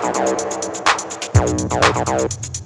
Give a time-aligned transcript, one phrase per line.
[0.00, 0.18] Thank
[2.52, 2.57] you.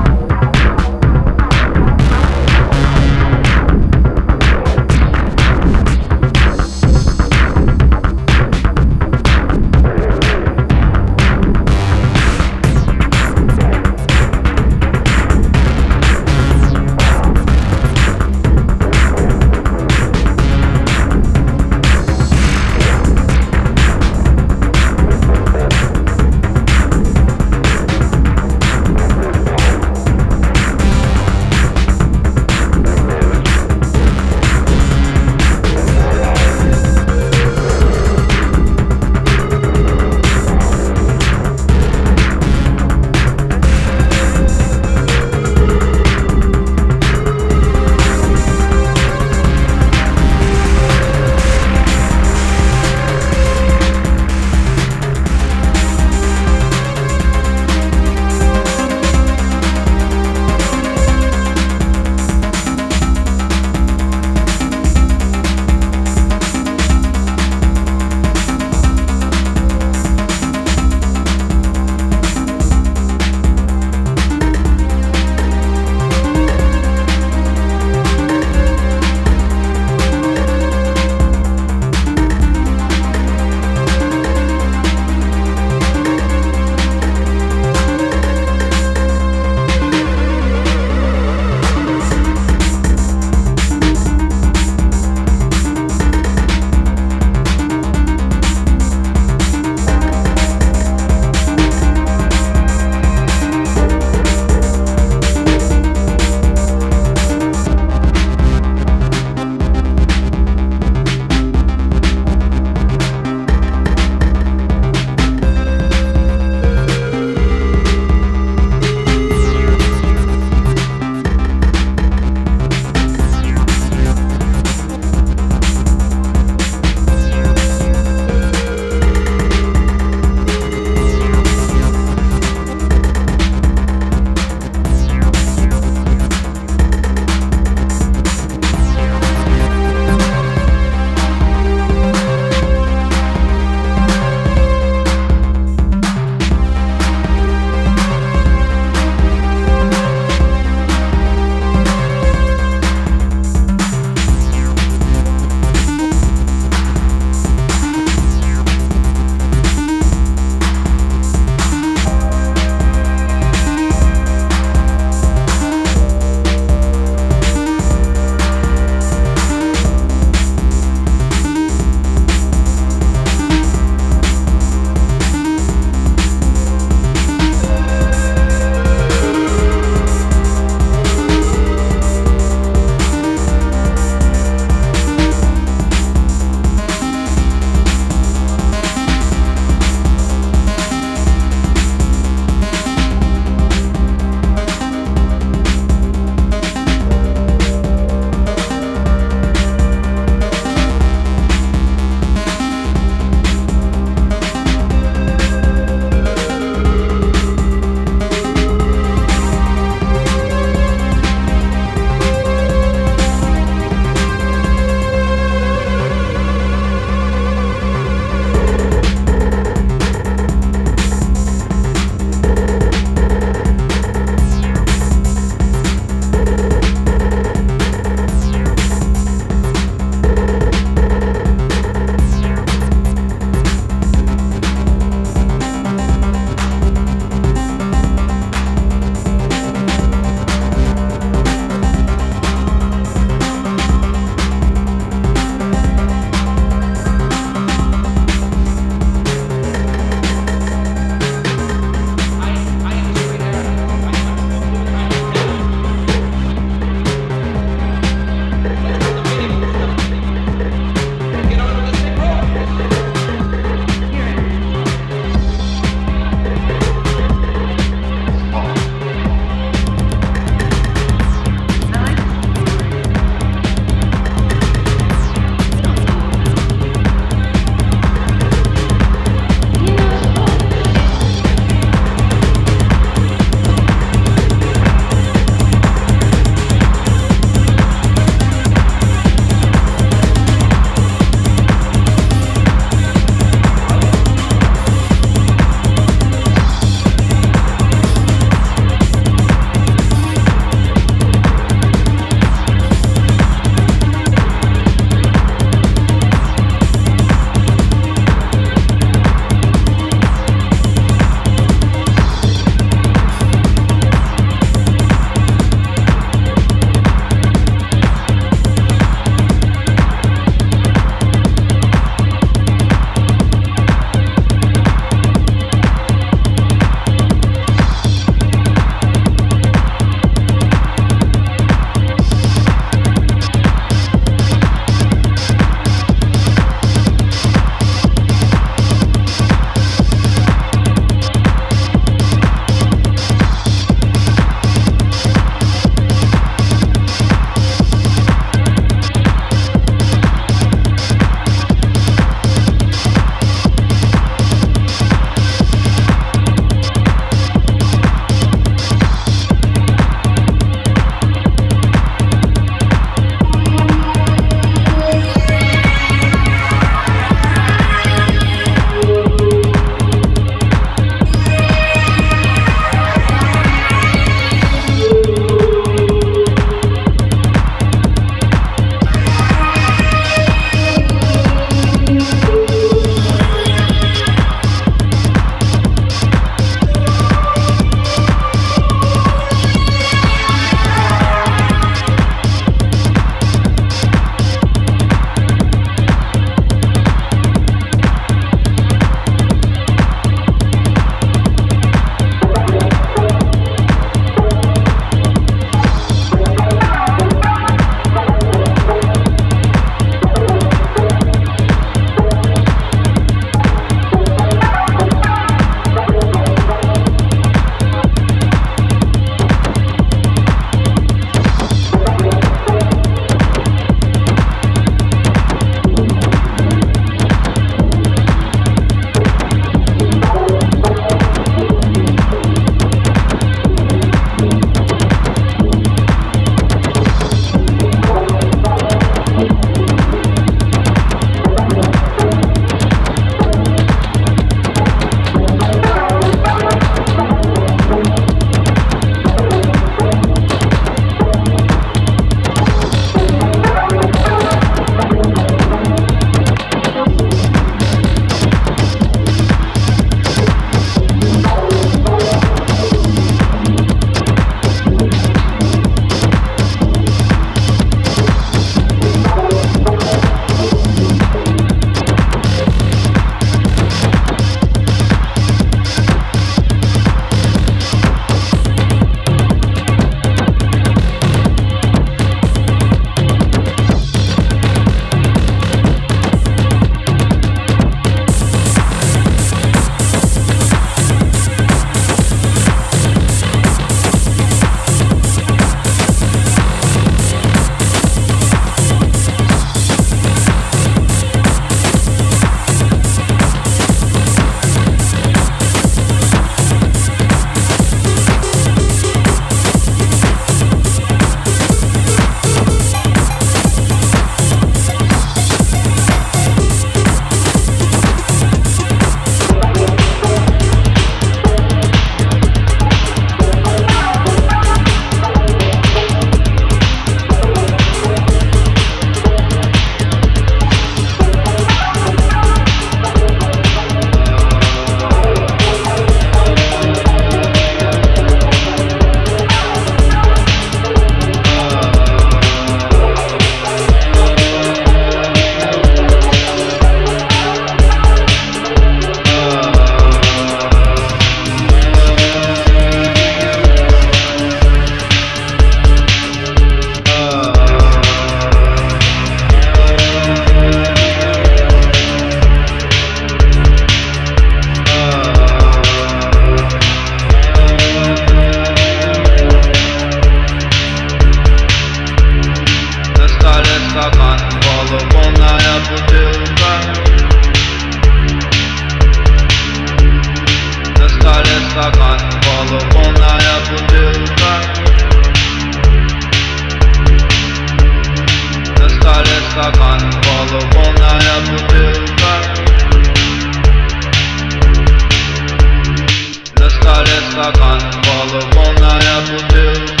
[597.37, 600.00] bakan Bağlı bana yapıldı